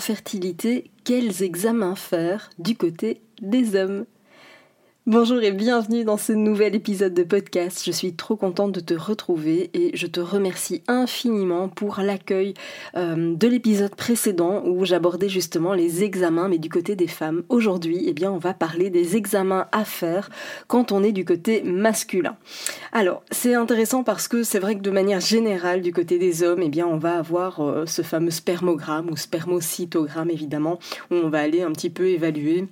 [0.00, 4.06] Infertilité, quels examens faire du côté des hommes?
[5.06, 7.82] Bonjour et bienvenue dans ce nouvel épisode de podcast.
[7.86, 12.52] Je suis trop contente de te retrouver et je te remercie infiniment pour l'accueil
[12.98, 17.44] euh, de l'épisode précédent où j'abordais justement les examens mais du côté des femmes.
[17.48, 20.28] Aujourd'hui, eh bien, on va parler des examens à faire
[20.66, 22.36] quand on est du côté masculin.
[22.92, 26.60] Alors, c'est intéressant parce que c'est vrai que de manière générale du côté des hommes,
[26.62, 30.78] eh bien, on va avoir euh, ce fameux spermogramme ou spermocytogramme évidemment
[31.10, 32.66] où on va aller un petit peu évaluer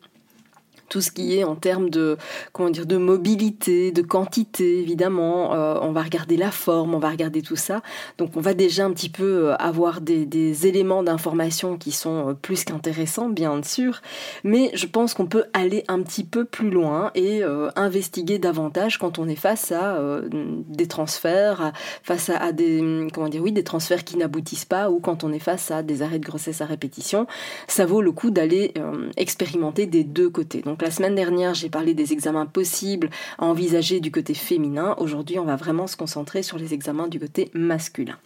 [0.88, 2.16] tout ce qui est en termes de
[2.52, 5.54] comment dire de mobilité, de quantité évidemment.
[5.54, 7.82] Euh, on va regarder la forme, on va regarder tout ça.
[8.18, 12.34] Donc on va déjà un petit peu euh, avoir des, éléments d'information qui sont euh,
[12.34, 14.00] plus qu'intéressants, bien sûr.
[14.44, 17.42] Mais je pense qu'on peut aller un petit peu plus loin et
[17.76, 19.98] investiguer davantage quand on est face à
[20.30, 25.24] des transferts, face à, des comment dire oui des transferts qui n'aboutissent pas ou quand
[25.24, 27.26] on est face à des arrêts de grossesse à répétition.
[27.66, 28.74] Ça vaut le coup d'aller
[29.16, 30.62] expérimenter des deux côtés.
[30.62, 34.94] Donc la semaine dernière, j'ai parlé des examens possibles à envisager du côté féminin.
[34.98, 38.16] Aujourd'hui, on va vraiment se concentrer sur les examens du côté masculin.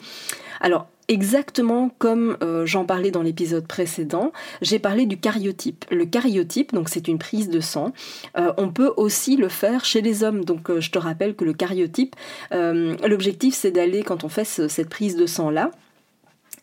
[0.61, 5.84] Alors, exactement comme euh, j'en parlais dans l'épisode précédent, j'ai parlé du cariotype.
[5.91, 7.92] Le cariotype, donc c'est une prise de sang.
[8.39, 10.45] Euh, on peut aussi le faire chez les hommes.
[10.45, 12.17] Donc euh, je te rappelle que le cariotype,
[12.51, 15.70] l'objectif c'est d'aller quand on fait cette prise de sang là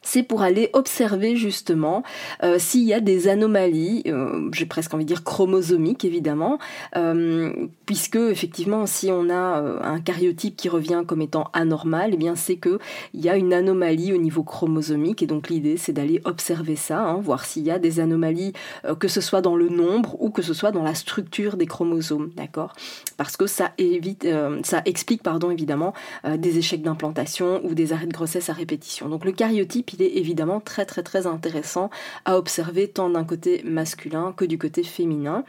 [0.02, 2.04] c'est pour aller observer justement
[2.44, 6.58] euh, s'il y a des anomalies, euh, j'ai presque envie de dire chromosomiques évidemment,
[6.96, 12.36] euh, puisque effectivement si on a un cariotype qui revient comme étant anormal, eh bien
[12.36, 12.80] c'est que
[13.14, 17.02] il y a une anomalie au niveau chromosomique et donc l'idée c'est d'aller observer ça,
[17.02, 18.54] hein, voir s'il y a des anomalies
[19.00, 22.32] que ce soit dans le nombre ou que ce soit dans la structure des chromosomes,
[22.36, 22.74] d'accord?
[23.18, 24.28] Parce que ça évite,
[24.64, 25.94] ça explique pardon évidemment
[26.38, 29.10] des échecs d'implantation ou des arrêts de grossesse à répétition.
[29.10, 30.86] Donc le cariotype il est évidemment très
[31.28, 31.90] intéressant
[32.26, 35.44] à observer tant d'un côté masculin que du côté féminin.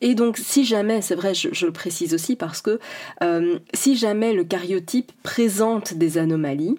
[0.00, 2.78] Et donc si jamais, c'est vrai, je, le précise aussi parce que
[3.22, 6.76] euh, si jamais le cariotype présente des anomalies,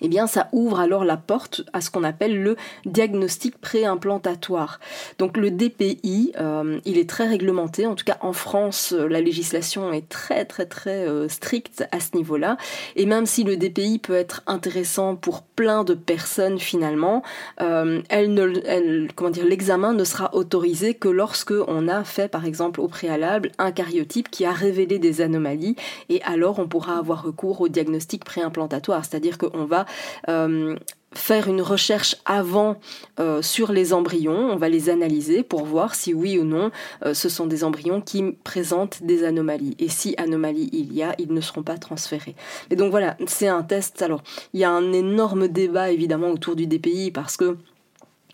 [0.00, 4.80] eh bien ça ouvre alors la porte à ce qu'on appelle le diagnostic préimplantatoire.
[5.18, 9.20] Donc le DPI, euh, il est très réglementé, en tout cas en France, euh, la
[9.20, 12.56] législation est très très très euh, stricte à ce niveau-là.
[12.96, 17.22] Et même si le DPI peut être intéressant pour plein de personnes finalement,
[17.58, 22.80] elle ne, comment dire, l'examen ne sera autorisé que lorsque on a fait par exemple
[22.80, 25.76] au préalable un cariotype qui a révélé des anomalies,
[26.08, 29.85] et alors on pourra avoir recours au diagnostic préimplantatoire, c'est-à-dire qu'on va
[30.28, 30.76] euh,
[31.16, 32.76] faire une recherche avant
[33.18, 36.70] euh, sur les embryons, on va les analyser pour voir si oui ou non
[37.04, 39.74] euh, ce sont des embryons qui présentent des anomalies.
[39.78, 42.34] Et si anomalie il y a, ils ne seront pas transférés.
[42.70, 44.02] Et donc voilà, c'est un test.
[44.02, 47.56] Alors, il y a un énorme débat évidemment autour du DPI parce que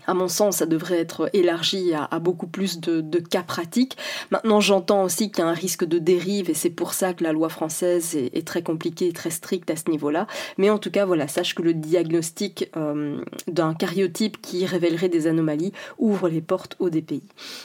[0.06, 3.96] à mon sens, ça devrait être élargi à, beaucoup plus de, cas pratiques.
[4.30, 7.24] Maintenant, j'entends aussi qu'il y a un risque de dérive et c'est pour ça que
[7.24, 10.26] la loi française est, très compliquée très stricte à ce niveau-là.
[10.58, 15.26] Mais en tout cas, voilà, sache que le diagnostic euh, d'un cariotype qui révélerait des
[15.26, 17.22] anomalies ouvre les portes au DPI.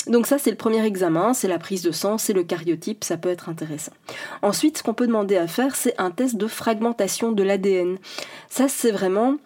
[0.07, 3.17] Donc ça, c'est le premier examen, c'est la prise de sang, c'est le cariotype, ça
[3.17, 3.93] peut être intéressant.
[4.41, 7.97] Ensuite, ce qu'on peut demander à faire, c'est un test de fragmentation de l'ADN.
[8.49, 9.37] Ça, c'est vraiment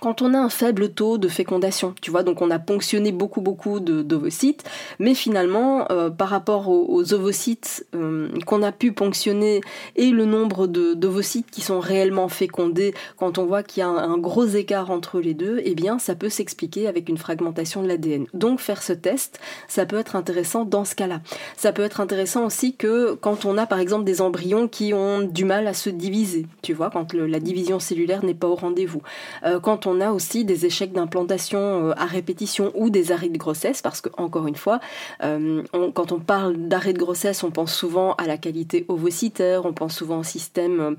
[0.00, 3.40] quand on a un faible taux de fécondation, tu vois, donc on a ponctionné beaucoup
[3.40, 4.64] beaucoup d'ovocytes,
[4.98, 9.60] mais finalement, euh, par rapport aux, ovocytes euh, qu'on a pu ponctionner
[9.96, 14.18] et le nombre d'ovocytes qui sont réellement fécondés, quand on voit qu'il y a un,
[14.18, 18.26] gros écart entre les deux, eh bien, ça peut s'expliquer avec une fragmentation de l'ADN.
[18.34, 21.20] Donc, faire ce test, ça peut être intéressant dans ce cas-là.
[21.56, 25.20] Ça peut être intéressant aussi que quand on a, par exemple, des embryons qui ont
[25.20, 29.02] du mal à se diviser, tu vois, quand la division cellulaire n'est pas au rendez-vous.
[29.44, 33.82] Euh, quand on a aussi des échecs d'implantation à répétition ou des arrêts de grossesse,
[33.82, 34.80] parce que encore une fois,
[35.20, 39.96] quand on parle d'arrêt de grossesse, on pense souvent à la qualité ovocitaire, on pense
[39.96, 40.96] souvent au système,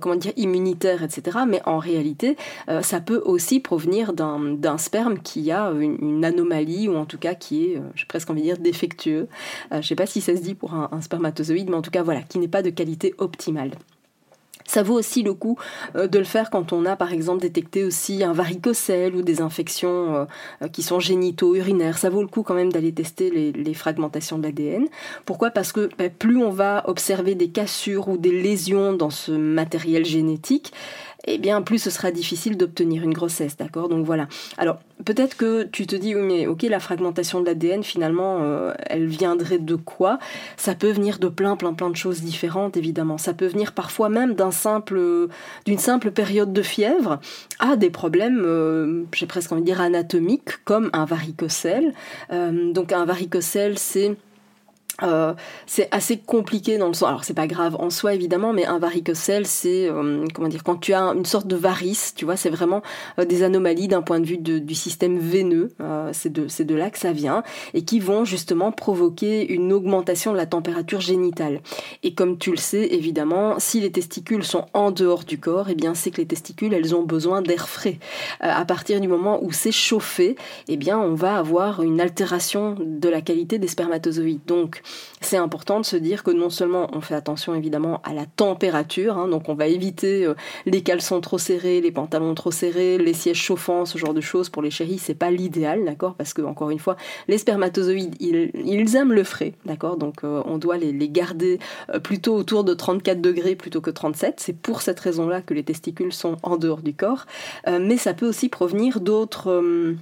[0.00, 1.38] comment dire, immunitaire, etc.
[1.46, 2.36] Mais en réalité,
[2.82, 7.64] ça peut aussi provenir d'un sperme qui a une, anomalie ou en tout cas qui
[7.64, 9.28] est, j'ai presque envie de dire, défectueux.
[9.70, 12.02] je ne sais pas si ça se dit pour un spermatozoïde, mais en tout cas
[12.02, 13.72] voilà, qui n'est pas de qualité optimale.
[14.70, 15.58] Ça vaut aussi le coup
[15.96, 19.40] euh, de le faire quand on a par exemple détecté aussi un varicocèle ou des
[19.40, 20.24] infections euh,
[20.62, 21.98] euh, qui sont génito-urinaires.
[21.98, 24.86] Ça vaut le coup quand même d'aller tester les, fragmentations de l'ADN.
[25.26, 25.50] Pourquoi?
[25.50, 30.04] Parce que ben, plus on va observer des cassures ou des lésions dans ce matériel
[30.04, 30.72] génétique,
[31.24, 33.88] eh bien plus ce sera difficile d'obtenir une grossesse, d'accord?
[33.88, 34.28] Donc voilà.
[34.58, 38.72] Alors peut-être que tu te dis, oui mais ok, la fragmentation de l'ADN finalement, euh,
[38.86, 40.18] elle viendrait de quoi?
[40.56, 43.18] Ça peut venir de plein, plein, plein de choses différentes évidemment.
[43.18, 45.28] Ça peut venir parfois même d'un simple,
[45.66, 47.20] d'une simple période de fièvre
[47.58, 51.92] à des problèmes, euh, j'ai presque envie de dire anatomiques, comme un varicocèle.
[52.32, 54.16] Euh, donc un varicocèle, c'est
[55.02, 55.34] euh,
[55.66, 57.08] c'est assez compliqué dans le sens.
[57.08, 60.76] Alors c'est pas grave en soi évidemment, mais un varicocèle, c'est euh, comment dire quand
[60.76, 62.82] tu as une sorte de varice, tu vois, c'est vraiment
[63.18, 65.70] euh, des anomalies d'un point de vue du système veineux.
[66.12, 67.42] c'est de c'est de là que ça vient
[67.74, 71.60] et qui vont justement provoquer une augmentation de la température génitale.
[72.02, 75.74] Et comme tu le sais évidemment, si les testicules sont en dehors du corps, eh
[75.74, 77.98] bien c'est que les testicules elles ont besoin d'air frais.
[78.40, 80.36] à partir du moment où c'est chauffé,
[80.68, 84.44] eh bien on va avoir une altération de la qualité des spermatozoïdes.
[84.46, 84.82] Donc
[85.20, 89.18] c'est important de se dire que non seulement on fait attention évidemment à la température,
[89.18, 90.34] hein, donc on va éviter euh,
[90.66, 94.48] les caleçons trop serrés, les pantalons trop serrés, les sièges chauffants, ce genre de choses.
[94.48, 96.14] Pour les chéris, c'est pas l'idéal, d'accord?
[96.14, 96.96] Parce que encore une fois,
[97.28, 99.96] les spermatozoïdes, ils, aiment le frais, d'accord?
[99.98, 101.58] Donc euh, on doit les, garder
[101.92, 104.40] euh, plutôt autour de 34 degrés plutôt que 37.
[104.40, 107.26] C'est pour cette raison-là que les testicules sont en dehors du corps,
[107.66, 109.96] mais ça peut aussi provenir d'autres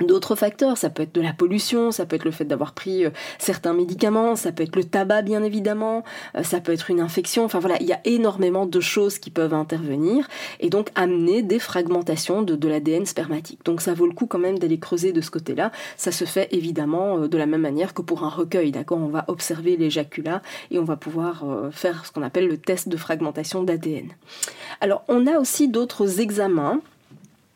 [0.00, 0.76] d'autres facteurs.
[0.76, 3.72] Ça peut être de la pollution, ça peut être le fait d'avoir pris euh, certains
[3.72, 6.04] médicaments, ça peut être le tabac bien évidemment,
[6.36, 7.44] euh, ça peut être une infection.
[7.44, 10.28] Enfin voilà, il y a énormément de choses qui peuvent intervenir
[10.60, 13.60] et donc amener des fragmentations de, l'ADN spermatique.
[13.64, 15.70] Donc ça vaut le coup quand même d'aller creuser de ce côté-là.
[15.96, 18.98] Ça se fait évidemment euh, de la même manière que pour un recueil, d'accord?
[18.98, 22.96] On va observer l'éjaculat et on va pouvoir faire ce qu'on appelle le test de
[22.96, 24.08] fragmentation d'ADN.
[24.80, 26.80] Alors on a aussi d'autres examens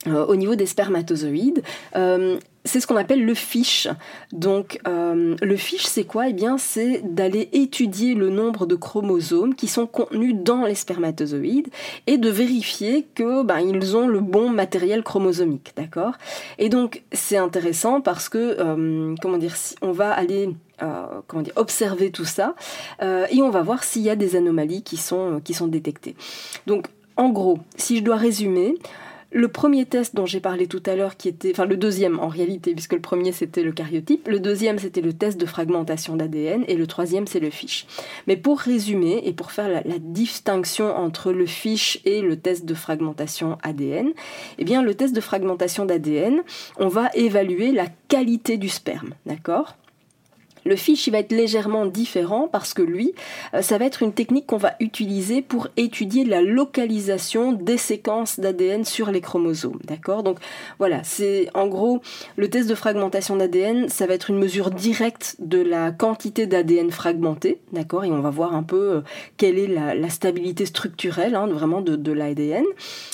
[0.08, 1.62] euh, au niveau des spermatozoïdes.
[1.96, 3.88] Euh, c'est ce qu'on appelle le fiche.
[4.32, 6.28] Donc euh, le fiche c'est quoi?
[6.28, 11.69] Eh bien c'est d'aller étudier le nombre de chromosomes qui sont contenus dans les spermatozoïdes
[12.06, 16.14] et de vérifier que ben, ils ont le bon matériel chromosomique, d'accord?
[16.58, 18.56] Et donc c'est intéressant parce que
[19.22, 20.50] comment dire on va aller
[21.26, 22.54] comment dire, observer tout ça
[23.00, 26.16] et on va voir s'il y a des anomalies qui sont, qui sont détectées.
[26.66, 26.88] Donc
[27.19, 28.76] en gros, si je dois résumer,
[29.30, 32.28] le premier test dont j'ai parlé tout à l'heure, qui était, enfin le deuxième en
[32.28, 36.64] réalité, puisque le premier c'était le cariotype, le deuxième c'était le test de fragmentation d'ADN
[36.66, 37.86] et le troisième c'est le fiche.
[38.26, 42.75] Mais pour résumer et pour faire la, distinction entre le fiche et le test de
[42.75, 44.10] fragmentation ADN,
[44.58, 46.40] eh bien le test de fragmentation d'ADN,
[46.78, 49.76] on va évaluer la qualité du sperme, d'accord?
[50.68, 53.14] Le fiche, il va être légèrement différent parce que lui,
[53.54, 58.38] euh, ça va être une technique qu'on va utiliser pour étudier la localisation des séquences
[58.38, 59.80] d'ADN sur les chromosomes.
[59.84, 60.22] D'accord?
[60.22, 60.38] Donc
[60.78, 62.02] voilà, c'est en gros
[62.36, 66.90] le test de fragmentation d'ADN, ça va être une mesure directe de la quantité d'ADN
[66.90, 67.58] fragmenté.
[67.72, 68.04] D'accord?
[68.04, 69.00] Et on va voir un peu euh,
[69.38, 72.64] quelle est la, stabilité structurelle hein, vraiment de, l'ADN.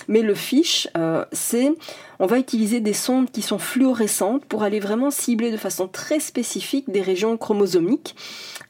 [0.08, 1.72] Mais le fiche, euh, c'est
[2.18, 6.20] on va utiliser des sondes qui sont fluorescentes pour aller vraiment cibler de façon très
[6.20, 8.16] spécifique des régions chromosomiques.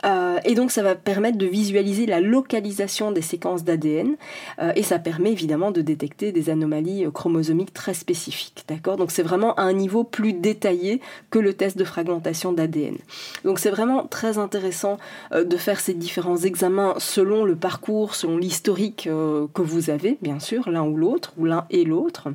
[0.04, 4.16] Euh, et donc ça va permettre de visualiser la localisation des séquences d'ADN
[4.60, 8.64] euh, et ça permet évidemment de détecter des anomalies euh, chromosomiques très spécifiques.
[8.66, 8.96] D'accord?
[8.96, 11.00] Donc c'est vraiment à un niveau plus détaillé
[11.30, 12.96] que le test de fragmentation d'ADN.
[13.44, 14.98] Donc c'est vraiment très intéressant
[15.32, 20.68] de faire ces différents examens selon le parcours, selon l'historique que vous avez, bien sûr,
[20.68, 22.28] l'un ou l'autre, ou l'un et l'autre.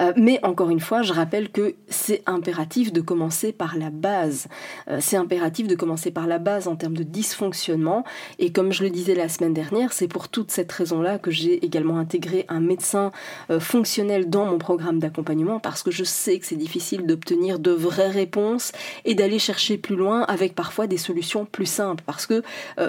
[0.00, 4.46] Euh, mais encore une fois, je rappelle que c'est impératif de commencer par la base.
[4.88, 8.04] Euh, c'est impératif de commencer par la base en termes de dysfonctionnement.
[8.38, 11.64] Et comme je le disais la semaine dernière, c'est pour toute cette raison-là que j'ai
[11.64, 13.12] également intégré un médecin
[13.50, 17.70] euh, fonctionnel dans mon programme d'accompagnement parce que je sais que c'est difficile d'obtenir de
[17.70, 18.72] vraies réponses
[19.04, 22.42] et d'aller chercher plus loin avec parfois des solutions plus simples parce que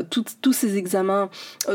[0.10, 1.30] tous ces examens,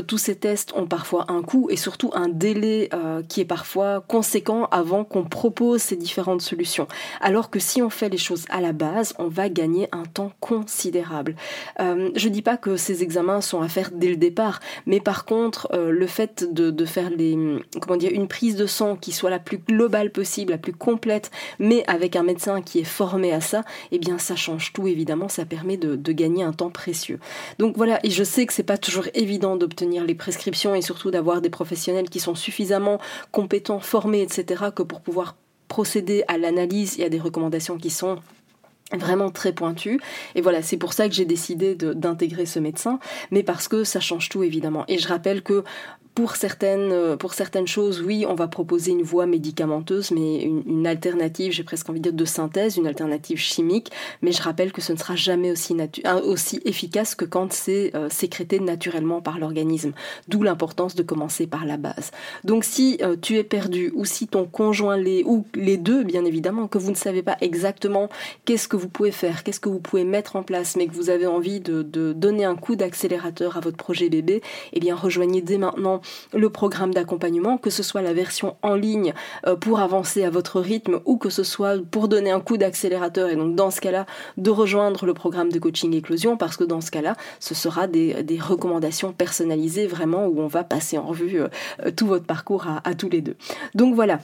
[0.07, 2.89] tous ces tests ont parfois un coût et surtout un délai
[3.29, 6.87] qui est parfois conséquent qu'on on propose ces différentes solutions.
[7.21, 10.33] Alors que si on fait les choses à la base, on va gagner un temps
[10.41, 11.35] considérable.
[11.81, 15.25] Euh, je dis pas que ces examens sont à faire dès le départ, mais par
[15.25, 17.37] contre, euh, le fait de, faire les,
[17.81, 21.31] comment dire, une prise de sang qui soit la plus globale possible, la plus complète,
[21.59, 25.29] mais avec un médecin qui est formé à ça, eh bien, ça change tout évidemment.
[25.29, 27.19] Ça permet de, de gagner un temps précieux.
[27.59, 31.11] Donc voilà, et je sais que c'est pas toujours évident d'obtenir les prescriptions et surtout
[31.11, 32.99] d'avoir des professionnels qui sont suffisamment
[33.33, 35.37] compétents, formés, etc., que pour pouvoir
[35.69, 38.19] procéder à l'analyse et à des recommandations qui sont
[38.99, 40.01] vraiment très pointues.
[40.35, 42.99] Et voilà, c'est pour ça que j'ai décidé d'intégrer ce médecin,
[43.31, 44.85] mais parce que ça change tout évidemment.
[44.89, 45.65] Et je rappelle que
[46.15, 50.87] pour certaines, euh, pour certaines choses, oui, on va proposer une voie médicamenteuse, mais une,
[50.87, 53.91] alternative, j'ai presque envie de dire de synthèse, une alternative chimique.
[54.23, 55.75] Mais je rappelle que ce ne sera jamais aussi,
[56.25, 59.93] aussi efficace que quand c'est euh, sécrété naturellement par l'organisme.
[60.29, 62.13] D'où l'importance de commencer par la base.
[62.45, 66.25] Donc si euh, tu es perdu, ou si ton conjoint l'est, ou les deux, bien
[66.25, 68.09] évidemment, que vous ne savez pas exactement
[68.45, 71.11] qu'est-ce que vous pouvez faire, qu'est-ce que vous pouvez mettre en place, mais que vous
[71.11, 75.59] avez envie de, donner un coup d'accélérateur à votre projet bébé, eh bien rejoignez dès
[75.59, 76.01] maintenant
[76.33, 79.15] le programme d'accompagnement, que ce soit la version en ligne
[79.47, 83.29] euh, pour avancer à votre rythme ou que ce soit pour donner un coup d'accélérateur
[83.29, 86.81] et donc dans ce cas-là de rejoindre le programme de coaching éclosion parce que dans
[86.81, 91.91] ce cas-là ce sera des, recommandations personnalisées vraiment où on va passer en revue euh,
[91.97, 93.37] tout votre parcours à tous les deux.
[93.75, 94.19] Donc voilà,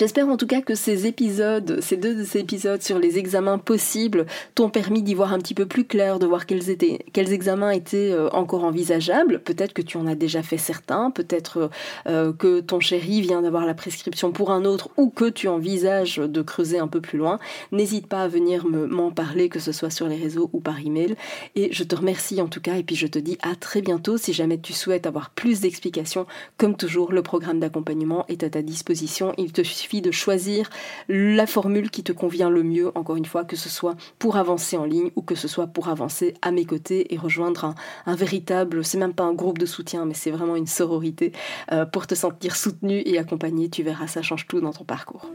[0.00, 4.70] J'espère en tout cas que ces épisodes, ces deux épisodes sur les examens possibles t'ont
[4.70, 8.10] permis d'y voir un petit peu plus clair, de voir quels, étaient, quels examens étaient
[8.10, 9.40] euh, encore envisageables.
[9.40, 11.68] Peut-être que tu en as déjà fait certains, peut-être
[12.06, 16.16] euh, que ton chéri vient d'avoir la prescription pour un autre ou que tu envisages
[16.16, 17.38] de creuser un peu plus loin.
[17.70, 21.14] N'hésite pas à venir m'en parler, que ce soit sur les réseaux ou par email.
[21.56, 24.16] Et je te remercie en tout cas et puis je te dis à très bientôt
[24.16, 26.24] si jamais tu souhaites avoir plus d'explications.
[26.56, 29.34] Comme toujours, le programme d'accompagnement est à ta disposition.
[29.36, 30.70] Il te suffit de choisir
[31.08, 34.76] la formule qui te convient le mieux, encore une fois, que ce soit pour avancer
[34.76, 37.74] en ligne ou que ce soit pour avancer à mes côtés et rejoindre
[38.06, 41.32] un, véritable, c'est même pas un groupe de soutien, mais c'est vraiment une sororité
[41.72, 43.68] euh, pour te sentir soutenu et accompagné.
[43.68, 45.28] Tu verras, ça change tout dans ton parcours.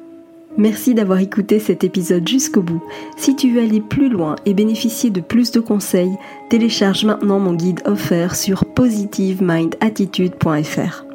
[0.57, 2.83] Merci d'avoir écouté cet épisode jusqu'au bout.
[3.17, 6.15] Si tu veux aller plus loin et bénéficier de plus de conseils,
[6.49, 11.14] télécharge maintenant mon guide offert sur positivemindattitude.fr.